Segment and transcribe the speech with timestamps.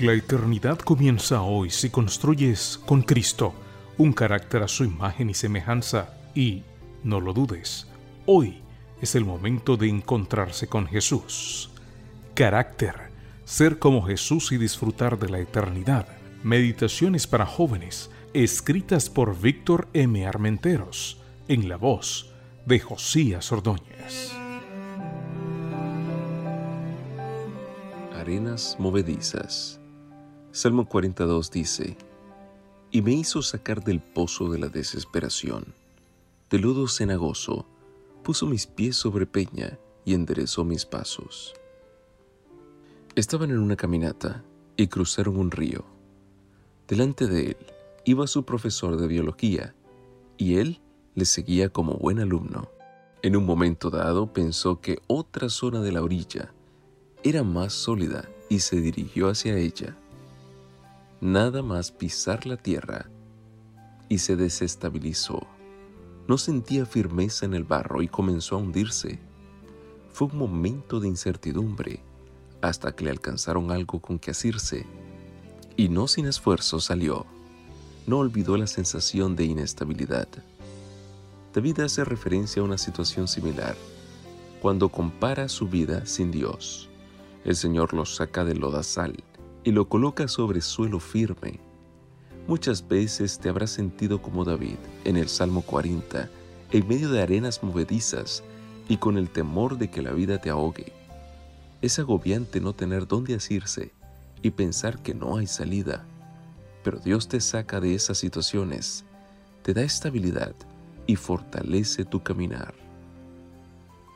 [0.00, 3.52] La eternidad comienza hoy si construyes con Cristo
[3.98, 6.62] un carácter a su imagen y semejanza y,
[7.04, 7.86] no lo dudes,
[8.24, 8.62] hoy
[9.02, 11.70] es el momento de encontrarse con Jesús.
[12.32, 13.10] Carácter,
[13.44, 16.08] ser como Jesús y disfrutar de la eternidad.
[16.42, 20.26] Meditaciones para jóvenes, escritas por Víctor M.
[20.26, 22.32] Armenteros, en la voz
[22.64, 24.32] de Josías Ordóñez.
[28.14, 29.79] Arenas movedizas.
[30.52, 31.96] Salmo 42 dice,
[32.90, 35.64] Y me hizo sacar del pozo de la desesperación,
[36.50, 37.66] de lodo cenagoso,
[38.24, 41.54] puso mis pies sobre peña y enderezó mis pasos.
[43.14, 44.42] Estaban en una caminata
[44.76, 45.84] y cruzaron un río.
[46.88, 47.56] Delante de él
[48.04, 49.76] iba su profesor de biología
[50.36, 50.80] y él
[51.14, 52.68] le seguía como buen alumno.
[53.22, 56.52] En un momento dado pensó que otra zona de la orilla
[57.22, 59.96] era más sólida y se dirigió hacia ella.
[61.20, 63.10] Nada más pisar la tierra
[64.08, 65.46] y se desestabilizó.
[66.26, 69.18] No sentía firmeza en el barro y comenzó a hundirse.
[70.14, 72.02] Fue un momento de incertidumbre
[72.62, 74.86] hasta que le alcanzaron algo con que asirse.
[75.76, 77.26] Y no sin esfuerzo salió.
[78.06, 80.28] No olvidó la sensación de inestabilidad.
[81.52, 83.76] David hace referencia a una situación similar
[84.62, 86.88] cuando compara su vida sin Dios.
[87.44, 89.22] El Señor lo saca del lodazal
[89.64, 91.60] y lo coloca sobre suelo firme
[92.50, 96.28] Muchas veces te habrás sentido como David en el Salmo 40,
[96.72, 98.42] en medio de arenas movedizas
[98.88, 100.92] y con el temor de que la vida te ahogue.
[101.80, 103.92] Es agobiante no tener dónde asirse
[104.42, 106.04] y pensar que no hay salida,
[106.82, 109.04] pero Dios te saca de esas situaciones,
[109.62, 110.54] te da estabilidad
[111.06, 112.74] y fortalece tu caminar.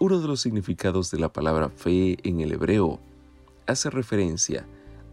[0.00, 2.98] Uno de los significados de la palabra fe en el hebreo
[3.68, 4.66] hace referencia a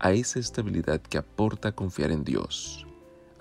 [0.09, 2.87] esa estabilidad que aporta confiar en Dios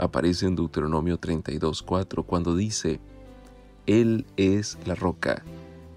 [0.01, 3.01] aparece en Deuteronomio 32.4 cuando dice,
[3.87, 5.43] Él es la roca,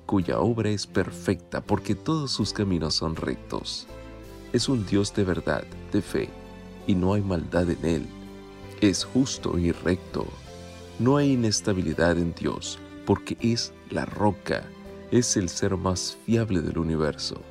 [0.05, 3.87] cuya obra es perfecta porque todos sus caminos son rectos.
[4.51, 6.29] Es un Dios de verdad, de fe,
[6.85, 8.05] y no hay maldad en Él.
[8.81, 10.27] Es justo y recto.
[10.99, 14.63] No hay inestabilidad en Dios porque es la roca,
[15.11, 17.41] es el ser más fiable del universo.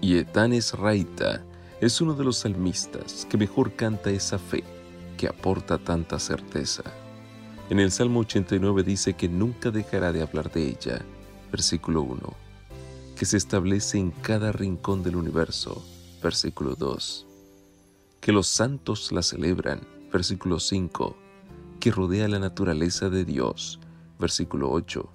[0.00, 1.42] Y Etanes Raita
[1.80, 4.64] es uno de los salmistas que mejor canta esa fe
[5.16, 6.82] que aporta tanta certeza.
[7.70, 11.04] En el Salmo 89 dice que nunca dejará de hablar de ella,
[11.52, 12.18] versículo 1,
[13.16, 15.84] que se establece en cada rincón del universo,
[16.22, 17.26] versículo 2,
[18.20, 19.80] que los santos la celebran,
[20.12, 21.16] versículo 5,
[21.78, 23.78] que rodea la naturaleza de Dios,
[24.18, 25.08] versículo 8,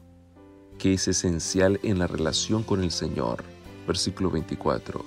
[0.78, 3.44] que es esencial en la relación con el Señor,
[3.86, 5.04] versículo 24,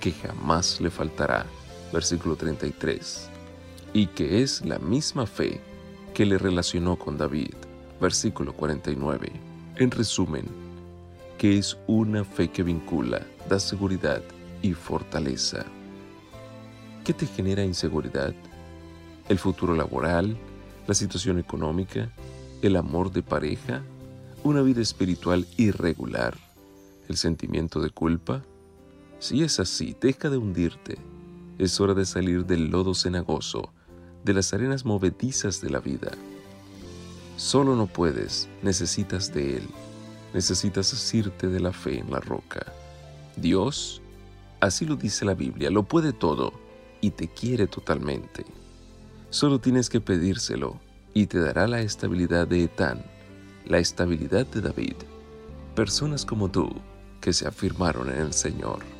[0.00, 1.46] que jamás le faltará,
[1.92, 3.30] versículo 33
[3.92, 5.60] y que es la misma fe
[6.14, 7.54] que le relacionó con David.
[8.00, 9.32] Versículo 49.
[9.76, 10.46] En resumen,
[11.36, 14.22] que es una fe que vincula, da seguridad
[14.62, 15.64] y fortaleza.
[17.04, 18.34] ¿Qué te genera inseguridad?
[19.28, 20.36] ¿El futuro laboral?
[20.86, 22.10] ¿La situación económica?
[22.62, 23.82] ¿El amor de pareja?
[24.44, 26.36] ¿Una vida espiritual irregular?
[27.08, 28.42] ¿El sentimiento de culpa?
[29.18, 30.96] Si es así, deja de hundirte.
[31.58, 33.72] Es hora de salir del lodo cenagoso
[34.24, 36.10] de las arenas movedizas de la vida.
[37.36, 39.62] Solo no puedes, necesitas de Él,
[40.34, 42.66] necesitas asirte de la fe en la roca.
[43.36, 44.02] Dios,
[44.60, 46.52] así lo dice la Biblia, lo puede todo
[47.00, 48.44] y te quiere totalmente.
[49.30, 50.80] Solo tienes que pedírselo
[51.14, 53.02] y te dará la estabilidad de Etán,
[53.66, 54.96] la estabilidad de David,
[55.74, 56.68] personas como tú
[57.20, 58.97] que se afirmaron en el Señor.